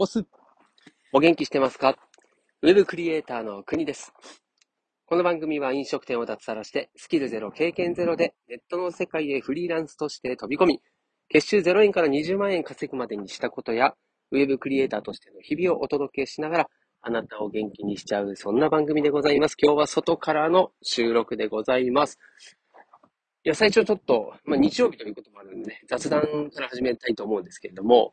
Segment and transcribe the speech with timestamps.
[0.00, 0.24] おす。
[1.12, 1.96] お元気してますか？
[2.62, 4.12] ウェブクリエイターの国です。
[5.06, 10.82] この番組は飲食店を脱サラして、スキルゼロ、経験ゼロで、ネットの世界へフリーランスとして飛び込み、
[11.28, 13.96] 月収0円から20万円稼ぐまでにしたことや、
[14.30, 16.68] ウェブクリエイターとしての日々をお届けしながら、
[17.00, 19.56] あなたを元気にしちゃう、そんな番組でございます。
[19.60, 22.20] 今日は外からの収録でございます。
[23.42, 26.22] いや、最初ちょっと、まあ、日曜日ということもあるんで、雑談
[26.52, 28.12] から始めたいと思うんですけれども、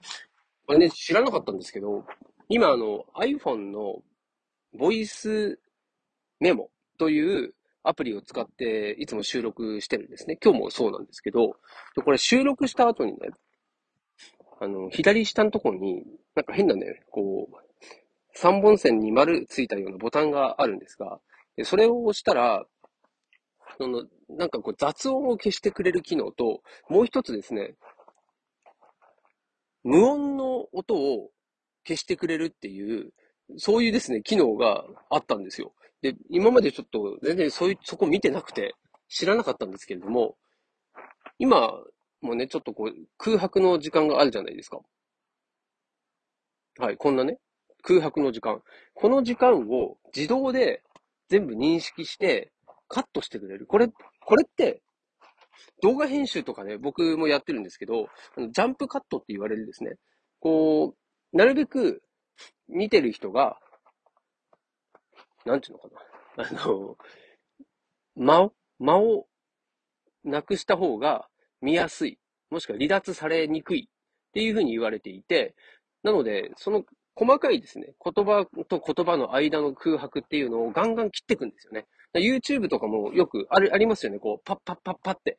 [0.66, 2.06] これね、知らなかったんですけど、
[2.50, 4.02] 今あの iPhone の
[4.78, 5.60] ボイス
[6.40, 7.54] メモという
[7.84, 10.38] アプリを使っていつも収録してるんですね。
[10.44, 11.56] 今日もそうなんですけど、
[12.04, 13.30] これ収録した後にね、
[14.60, 17.56] あの、左下のところに、なんか変なね、こう、
[18.34, 21.20] 三本線に丸ついたようなボタンがあるんですが、
[21.64, 22.66] それを押したら、
[23.78, 27.76] その、なんかこう雑音を消してくれる機能と、もう一つですね、
[29.86, 31.30] 無音の音を
[31.88, 33.14] 消してくれるっていう、
[33.58, 35.74] そういうですね、機能があったんですよ。
[36.02, 38.74] で、今までちょっと全然そういう、そこ見てなくて
[39.08, 40.36] 知らなかったんですけれども、
[41.38, 41.72] 今
[42.22, 44.80] もね、ちょっとこう空白の時間があるじゃないですか。
[46.80, 47.38] はい、こんなね、
[47.84, 48.64] 空白の時間。
[48.96, 50.82] この時間を自動で
[51.30, 52.52] 全部認識して
[52.88, 53.68] カットしてくれる。
[53.68, 54.82] これ、これって
[55.82, 59.96] 動画編集とかね、僕もやってるんですけど、ジャンプカットって言われるですね。
[60.40, 60.96] こ
[61.34, 62.02] う、なるべく
[62.68, 63.58] 見てる人が、
[65.46, 65.90] なんていうのか
[66.38, 66.66] な。
[66.66, 66.98] あの、
[68.16, 69.28] 間を、間を
[70.24, 71.28] なくした方が
[71.62, 72.20] 見やすい。
[72.50, 75.56] もしくは離脱されにくいっていうふうに言われていて、
[76.04, 76.84] なので、その
[77.16, 81.88] 細かいですね、言葉と言葉の間の空白っていうのをガンガン切っていくんですよね。
[82.14, 84.20] YouTube とかもよくあるありますよね。
[84.20, 85.38] こう、パッパッパッパって。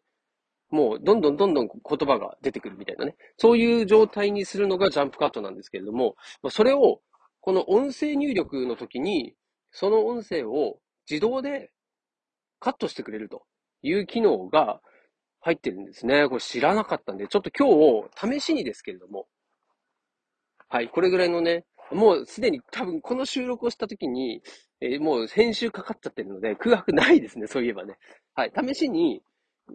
[0.70, 3.17] もう、どんどんどんどん言葉が出てくるみたいなね。
[3.36, 6.17] そういう状態にするのがジャンプカットなんですけれども、
[6.50, 7.00] それを、
[7.41, 9.34] この音声入力の時に、
[9.70, 10.78] その音声を
[11.09, 11.70] 自動で
[12.59, 13.44] カットしてくれると
[13.82, 14.81] いう機能が
[15.41, 16.28] 入ってるんですね。
[16.28, 19.28] これ知らなかったんで、ちょっと今日、試しにですけれども、
[20.69, 24.43] はい、これぐらいのね、もうすでに多分この収録をした時に、
[24.81, 27.97] えー、もう編集かかっちゃってるので、空白ないですね、そういえばね。
[28.34, 29.22] はい、試しに、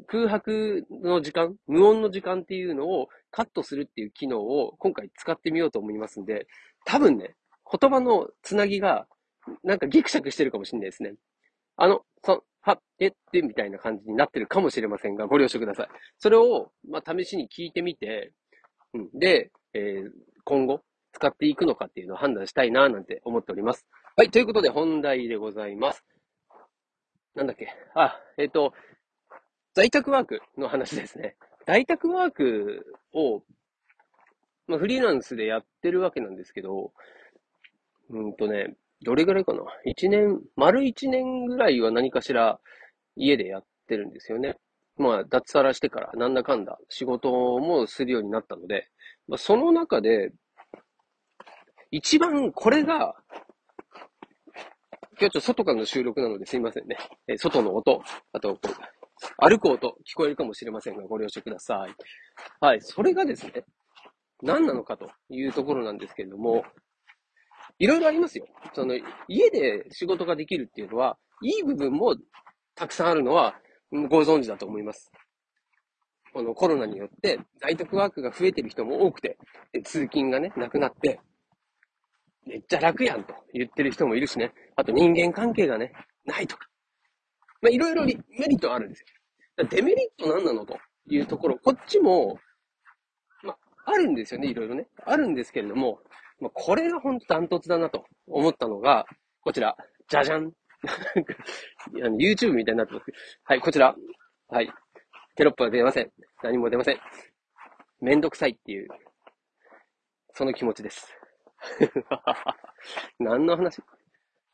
[0.08, 6.48] 空白の時間、無音の時間っていうのをカットするっていう機能を今回使ってみようと思いますんで、
[6.86, 7.36] 多分ね、
[7.70, 9.08] 言葉のつなぎが
[9.64, 11.16] なんかギクシャクしてるかもしれないですね。
[11.76, 15.88] あの、そ、は、えって、みたいな感じになってるかもしれませんが、ご了承ください。
[16.20, 18.34] それを、まあ、試しに聞いてみて、
[18.94, 20.12] うん、で、えー、
[20.44, 20.82] 今後、
[21.14, 23.88] 使っていくのかっていうのを判断したいな、なんて思っております。
[24.16, 26.06] はい、ということで本題でございます。
[27.34, 27.68] なんだっけ？
[27.96, 28.74] あ、えっ、ー、と、
[29.74, 31.36] 在宅ワークの話ですね。
[31.66, 33.42] 在宅ワークを、
[34.68, 36.92] まあ、フリーランスでやってるわけなんですけど、
[38.10, 39.62] うんとね、どれぐらいかな？
[39.86, 42.60] 一年、丸一年ぐらいは何かしら
[43.16, 44.58] 家でやってるんですよね。
[44.98, 48.90] まあ、脱サラしてからなんだかんだ仕事もするようになったので、
[49.28, 50.32] まあ、その中で、
[51.92, 53.16] 一番これが、
[55.20, 56.98] 今日ちょっと外からの収録なのですいませんね。
[57.28, 58.02] え外の音、
[58.34, 58.60] あと、
[59.38, 61.96] 歩く音、聞こえるかもしれませんが、ご了承ください。
[62.60, 63.66] はい、それがですね、
[64.42, 66.64] 何なのかというところなんですけれども、
[67.80, 68.46] いろいろありますよ。
[68.74, 68.96] その、
[69.28, 72.16] 家で仕事ができるっていうのは、いい部分も
[72.76, 73.56] たくさんあるのは
[74.10, 75.12] ご存知だと思います。
[76.34, 79.38] このコロナによって在宅ワークが増えてる人も多くて、
[79.84, 81.20] 通勤がね、なくなって、
[82.46, 84.54] めっちゃ楽やんと言ってる人もいるしね。
[84.76, 85.92] あと人間関係がね、
[86.26, 86.71] ないとか。
[87.62, 88.14] まあ、いろいろメ
[88.48, 89.08] リットあるんですよ。
[89.70, 90.78] デメリット何なのと
[91.08, 92.40] いうところ、こっちも、
[93.44, 94.88] まあ、あるんですよね、いろいろね。
[95.06, 96.00] あるんですけれども、
[96.40, 99.06] まあ、これが本当ダントツだなと思ったのが、
[99.42, 99.76] こちら、
[100.10, 100.52] じゃじゃん。
[102.20, 103.06] YouTube みたいになってます。
[103.44, 103.96] はい、こちら。
[104.48, 104.72] はい。
[105.36, 106.12] テロップは出ません。
[106.44, 107.00] 何も出ません。
[108.02, 108.88] めんどくさいっていう、
[110.34, 111.08] その気持ちです。
[113.20, 113.82] 何の話？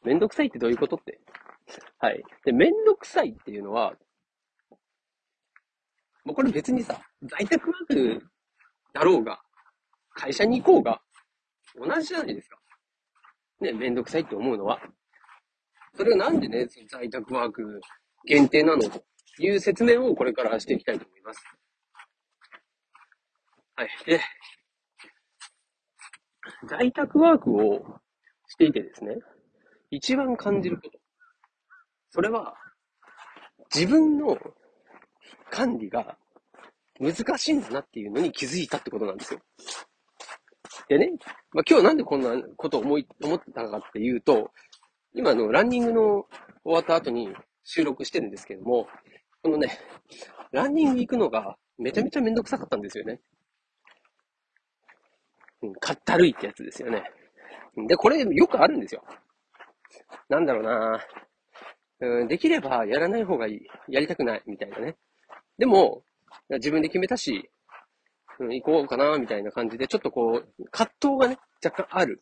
[0.03, 1.19] めんどくさいってどういうことって。
[1.99, 2.23] はい。
[2.45, 3.93] で、めんどくさいっていうのは、
[6.23, 8.25] もうこれ別にさ、在宅ワーク
[8.93, 9.41] だろうが、
[10.13, 11.01] 会社に行こうが、
[11.75, 12.57] 同じじゃないですか。
[13.61, 14.81] ね、めんどくさいって思うのは。
[15.95, 17.81] それはなんでね、在宅ワーク
[18.25, 19.03] 限定なのと
[19.39, 21.43] いう説明をこれからしていきたいと思います。
[23.75, 23.89] はい。
[24.05, 24.21] で、
[26.67, 27.99] 在宅ワークを
[28.47, 29.15] していてですね、
[29.91, 31.06] 一番感じること。
[32.09, 32.55] それは、
[33.73, 34.37] 自分の
[35.49, 36.17] 管理が
[36.99, 39.39] 難しいんだなっていうのに気づいたってことなんですよ。
[40.87, 41.11] でね、
[41.51, 44.51] まあ、今日なんでこんなことを思い、思ってたかっていうと、
[45.13, 46.25] 今のランニングの
[46.63, 47.29] 終わった後に
[47.63, 48.87] 収録してるんですけども、
[49.41, 49.79] このね、
[50.51, 53.19] ランニング行くのがめちゃめちゃめんどくさかったんですよね。
[55.61, 57.03] うん、かったるいってやつですよね。
[57.87, 59.03] で、これよくあるんですよ。
[60.29, 60.99] なんだろうな
[61.99, 63.61] うん、できればやらない方がいい。
[63.87, 64.43] やりたくない。
[64.45, 64.97] みたいなね。
[65.57, 66.03] でも、
[66.49, 67.49] 自分で決めたし、
[68.39, 72.21] うん、行こうかな、みたいな感じで、ちょっとこう、葛藤がね、若干ある。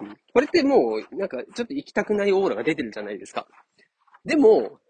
[0.00, 3.46] うん、これってもう、なんか、ちょっと行きたくないオーラが出てるじゃないですか。
[4.24, 4.80] でも、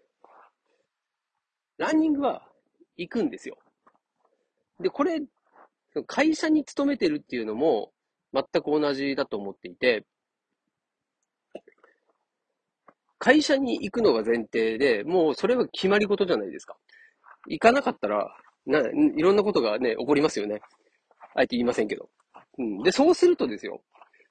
[1.77, 2.47] ランニングは
[2.95, 3.57] 行くんですよ。
[4.79, 5.21] で、これ、
[6.07, 7.91] 会社に勤めてるっていうのも
[8.33, 10.05] 全く同じだと思っていて、
[13.23, 16.75] 会社に行くのが前提で、もうそれは決まり事じゃないですか。
[17.47, 18.35] 行かなかったら、
[18.65, 20.59] な、いろんなことがね、起こりますよね。
[21.33, 22.09] あえて言いませんけど。
[22.57, 22.83] うん。
[22.83, 23.81] で、そうするとですよ。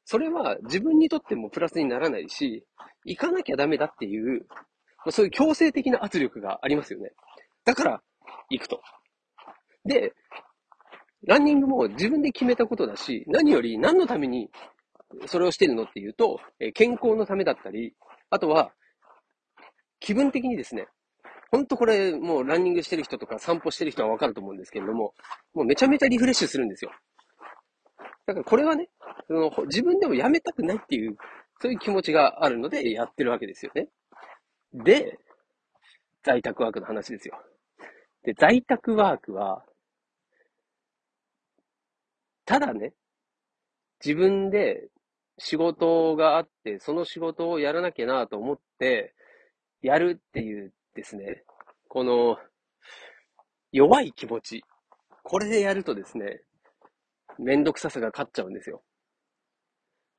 [0.05, 2.67] それは自分にとってもプラスにならないし、
[3.07, 4.47] 行かなきゃダメだっていう、
[5.09, 7.13] そういう強制的な圧力がありますよね。
[7.65, 8.03] だから、
[8.51, 8.83] 行くと。
[9.87, 10.13] で、
[11.27, 14.51] ランニングも自分で決めたことだし、何より何のために
[15.27, 16.41] それをしてるのっていうと、
[16.75, 17.95] 健康のためだったり、
[18.29, 18.71] あとは、
[20.03, 20.89] 気分的にですね、
[21.53, 25.15] ほんとこれ、もうランニングしてる人とか散歩してる人はわかると思うんですけれども、
[25.55, 26.91] もうめちゃめちゃリフレッシュするんですよ。
[28.27, 28.89] だからこれはね、
[29.29, 31.17] その自分でもやめたくないっていう、
[31.61, 33.89] そういう気持ちがあるのでやってるわけですよね。
[34.73, 35.19] で、
[36.25, 37.39] 在宅ワークの話ですよ。
[38.25, 39.65] で、在宅ワークは、
[42.45, 42.93] ただね、
[44.05, 44.89] 自分で
[45.39, 49.15] 仕事があって、その仕事をやらなきゃなと思って、
[49.83, 51.45] やるっていうですね、
[51.89, 52.39] この、
[53.73, 54.65] 弱い気持ち。
[55.25, 56.41] これでやるとですね、
[57.39, 58.83] めんどくささが勝っちゃうんですよ。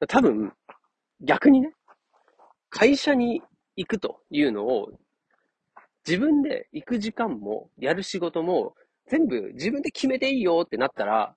[0.08, 0.54] 多分、
[1.22, 1.74] 逆にね、
[2.70, 3.42] 会社に
[3.76, 4.92] 行くというのを、
[6.06, 8.76] 自分で行く時間も、やる仕事も、
[9.08, 11.36] 全部自分で決めていいよってなったら、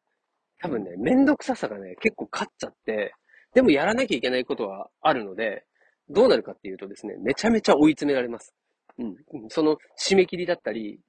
[0.61, 3.15] 多分ね、めんどくささがね、結構勝っちゃって、
[3.55, 5.65] でもやらなきゃいけないことはあるので、
[6.09, 8.55] どうなるかっていうとですね、めちゃめちゃ追い詰められます。
[8.99, 9.17] うん。
[9.49, 11.01] その締め切りだったり、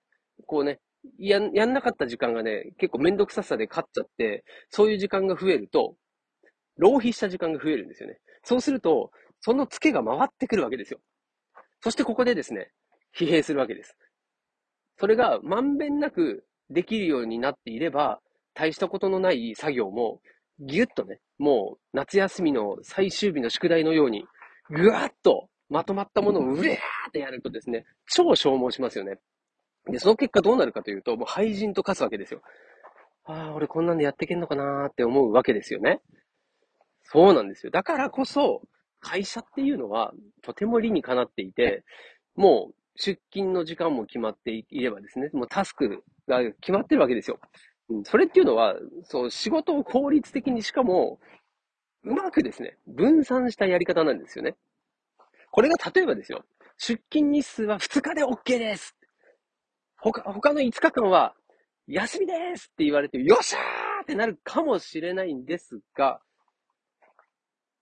[0.45, 0.79] こうね、
[1.19, 5.95] や、やんなかった時間がね、結構めんどくささで勝っちゃって、そういう時間が増えると、
[6.77, 8.19] 浪費した時間が増えるんですよね。
[8.44, 10.99] そうすると、そのツケが回ってくるわけですよ。
[11.81, 12.71] そしてここでですね、
[13.15, 13.95] 疲弊するわけです。
[14.99, 18.19] それがまんべんなくできるようになっていれば、
[18.53, 20.21] 大したことのない作業も、
[20.59, 24.25] ぎゅっとね、もう夏休みの最終日の宿題のように、
[24.69, 26.75] ぐわっとまとまったものをうえー
[27.10, 29.19] ってやるとですね、超消耗しますよね。
[29.90, 32.42] で、その結果どうなるかというと、もう廃人と化すわけですよ。
[33.25, 36.02] ああ、俺こんなんでやってけんのかなーって思うわけですよね。
[37.04, 37.72] そうなんですよ。
[37.72, 38.62] だからこそ、
[39.00, 41.84] 会社っていうのは、とても理にかなっていて、
[42.36, 47.40] もう、出勤の時間も決まっていればですね、もうタスクが決まってるわけですよ。
[47.90, 51.19] うん、それっていうのは、そう、仕事を効率的にしかも、
[52.03, 54.55] うまくですね、分散したやり方なんですよね。
[55.51, 56.44] これが例えばですよ、
[56.77, 58.95] 出勤日数は2日で OK です
[59.97, 61.35] 他、他の5日間は
[61.88, 66.21] 休みですって言われて、よっしゃーってなるかもしれないんですが、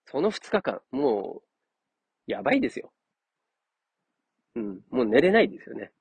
[0.05, 1.41] その2日間、も
[2.27, 2.91] う、やばいですよ。
[4.55, 5.91] うん、もう寝れないですよね。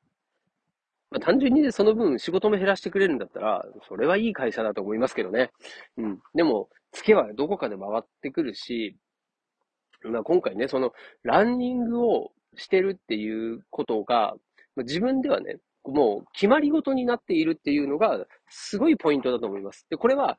[1.11, 5.51] まあ、単純にね、その分仕事も減らしてくれるんだったら、それはいい会社だと思いますけどね。
[5.97, 6.19] うん。
[6.35, 8.97] でも、付けはどこかで回ってくるし、
[10.05, 14.35] まあ、今回ね、その、ランニングをしてるっていうことが、
[14.77, 19.87] 自分ではね、もう決まり事になっているっていうのが、すごいポイントだと思います。
[19.91, 20.39] で、これは、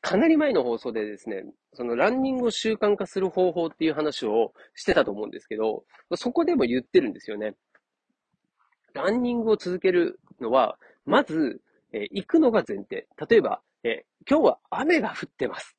[0.00, 1.44] かなり前の放送でですね、
[1.74, 5.84] そのランニングを習慣化する方法っていう話をしてたと思うんですけど、
[6.16, 7.54] そこでも言ってるんですよね。
[8.94, 11.60] ランニングを続けるのは、まず、
[11.92, 13.06] えー、行くのが前提。
[13.28, 15.76] 例えば、え、今日は雨が降ってます。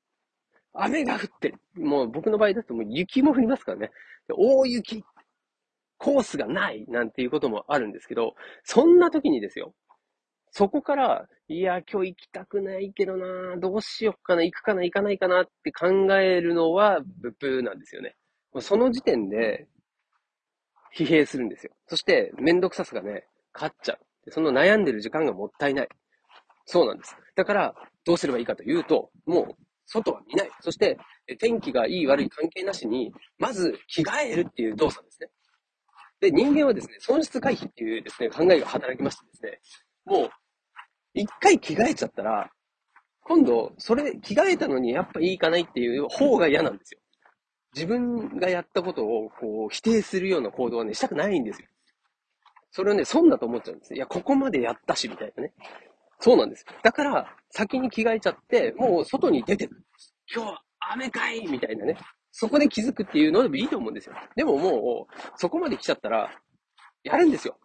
[0.73, 1.59] 雨が降ってる。
[1.75, 3.91] もう僕の場合だともう雪も降りますからね。
[4.29, 5.03] 大雪、
[5.97, 9.73] コースがないなんていうこともあるんですけど、そんな時にですよ。
[10.51, 18.15] そこから、いや、今日行きたくないけどな、どうしよっかな、行くかな、行かないかなって考えるのは、ブッブーなんですよね。
[18.59, 19.67] その時点で、
[20.95, 21.73] 疲弊するんですよ。
[21.88, 24.31] そして、めんどくささがね、勝っちゃう。
[24.31, 25.89] その悩んでる時間がもったいない。
[26.65, 27.15] そうなんです。
[27.35, 30.51] だから、どうすればいいかというと、もう、外は見ない。
[30.62, 30.98] そして、
[31.39, 35.29] 天気がいい悪い関係なしに、まず着替えるっていう動作ですね。
[36.19, 39.60] で、人間はですね、損失回避っていうですね、考えが働きましてですね、
[40.05, 40.29] もう、
[41.13, 42.50] 一回着替えちゃったら、
[43.25, 47.00] 今度、それ、着替えたのにやっぱいいかないっていう方が嫌なんですよ。
[47.74, 51.67] 自分がやったことを、こう、否定するような行動はね、したくないんですよ。
[52.72, 53.93] それをね、損だと思っちゃうんです。
[53.93, 55.53] いや、ここまでやったし、みたいなね。
[56.20, 56.65] そうなんです。
[56.84, 59.84] だから、先に着替えちゃって、もう外に出てくる。
[60.34, 61.98] 今日は雨かいみたいなね。
[62.32, 64.15] そこで気づくっていうのでもいいと思うんですよ。
[64.36, 66.32] でももう、そこまで来ちゃったら、
[67.03, 67.58] やるんですよ。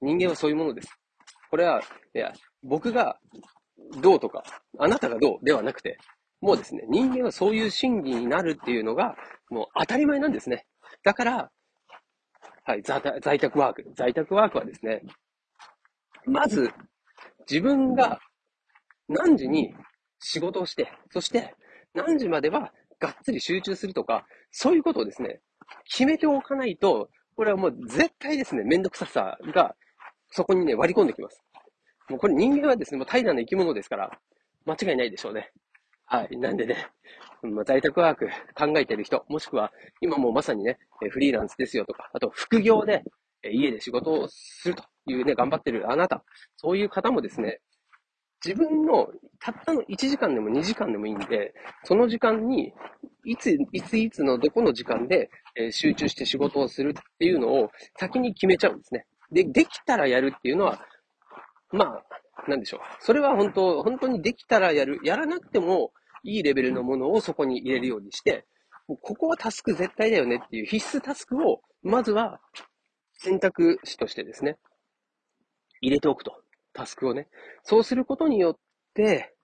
[0.00, 0.88] 人間はそういうものです。
[1.50, 1.82] これは、
[2.14, 3.18] いや、僕が
[4.00, 4.42] どうとか、
[4.78, 5.98] あなたがどうではなくて、
[6.40, 9.14] もうですね、人間はそういう心理になるっていうのが、
[9.50, 10.66] もう当たり前なんですね。
[11.04, 11.50] だから、
[12.64, 13.84] はい、在宅ワーク。
[13.94, 15.02] 在宅ワークはですね、
[16.24, 16.72] まず、
[17.48, 18.20] 自分が
[19.08, 19.74] 何時に
[20.18, 21.54] 仕事をして、そして
[21.94, 25.40] 何時まではがっつり集中するとか、そういうことをですね、
[25.84, 29.74] 決めておかないと、これはもう絶対ですね、めんどくささが
[30.30, 31.42] そこにね、割り込んできます。
[32.08, 34.10] もうこれ人間はですね、もう怠惰な生き物ですから、
[34.66, 35.50] 間違いないでしょうね。
[36.04, 36.36] はい。
[36.36, 36.88] なんでね、
[37.42, 40.78] ま、在宅ワーク考えてる人、もしくは今もうまさにね、
[41.10, 43.02] フリーランスですよとか、あと副業で
[43.44, 46.24] 家で仕事をするというね、頑張ってるあなた、
[46.56, 47.60] そういう方もですね、
[48.44, 51.52] 自分のたったの1時間でも2時間でもいいんで、
[51.84, 52.72] その時間に、
[53.24, 59.06] いつ、いついつのどこの時間で、え集中して仕事をするっていうのを先に決めちゃうんですね。
[59.30, 60.80] で、できたらやるっていうのは、
[61.70, 62.80] まあ、なんでしょう。
[63.00, 65.00] それは本当、本当にできたらやる。
[65.04, 68.46] やらなくてもいいレベルのものをそこに入れるようにして、
[68.86, 72.40] ここはタスク絶対だよねっていう必須タスクを、まずは
[73.12, 74.56] 選択肢としてですね、
[75.80, 76.42] 入れておくと。
[76.72, 77.28] タスクをね。
[77.62, 78.56] そうすることによっ
[78.94, 79.34] て、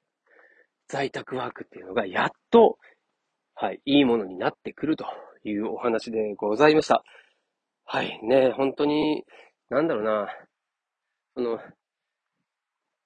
[0.89, 2.79] 在宅ワークっていうのがやっと、
[3.55, 5.07] はい、いいものになってくると
[5.45, 7.03] いうお話でございました。
[7.85, 9.25] はい、ね、本当に、
[9.71, 10.29] なんだろうな、
[11.35, 11.59] その、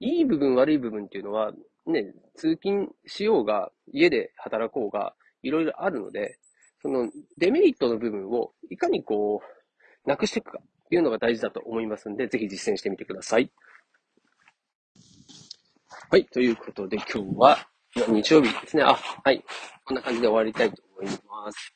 [0.00, 1.52] いい部分悪い部分っていうのは、
[1.86, 6.38] ね、通勤しようが、家で働こうが、いろいろあるので、
[6.82, 10.60] そのデメリットの部分をいかにこう、なくしていくか
[10.90, 13.50] いうのが大事だと思いますんで、ぜひ実践してみてください。
[16.10, 16.24] はい。
[16.26, 18.82] ということで、今日は、日曜日ですね。
[18.82, 19.44] あ、はい。
[19.84, 21.74] こんな感じで終わりたいと思います。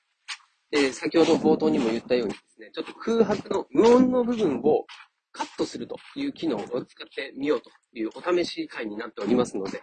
[0.71, 4.87] で、先ほど冒頭にも言ったようにですね、ちょっと空白の無音の部分を
[5.30, 9.80] カットするという機能を使ってみようというお試し会になっておりますので、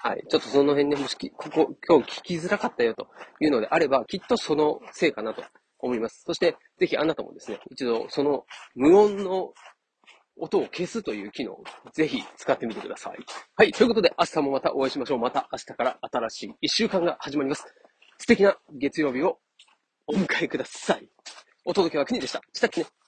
[0.00, 0.24] はい。
[0.28, 3.08] ちょっとその辺でもし、ここ、今日聞きづらかったよと
[3.40, 5.42] いうのであれば、きっとそのせいかなと
[5.78, 6.22] 思います。
[6.26, 8.44] そして、ぜひあなたもですね、一度その
[8.74, 9.52] 無音の
[10.40, 13.18] 音を消すという機能をぜひ使ってみてください。
[13.56, 13.72] はい。
[13.72, 15.18] ということで、明日もまたお会いしましょう。
[15.18, 17.64] また明日から新しい一週間が始まります。
[18.18, 19.38] 素敵な月曜日を
[20.06, 21.08] お迎えください。
[21.64, 22.40] お届けは国でした。
[22.52, 23.07] したっけね